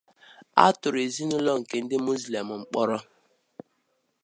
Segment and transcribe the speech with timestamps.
[0.57, 3.03] A muslim family was arrested.